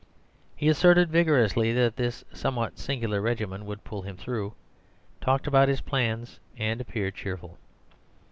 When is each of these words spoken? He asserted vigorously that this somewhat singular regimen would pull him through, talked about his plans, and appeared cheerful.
He 0.55 0.67
asserted 0.67 1.11
vigorously 1.11 1.73
that 1.73 1.95
this 1.95 2.25
somewhat 2.33 2.79
singular 2.79 3.21
regimen 3.21 3.67
would 3.67 3.83
pull 3.83 4.01
him 4.01 4.17
through, 4.17 4.55
talked 5.23 5.45
about 5.45 5.69
his 5.69 5.81
plans, 5.81 6.39
and 6.57 6.81
appeared 6.81 7.13
cheerful. 7.13 7.59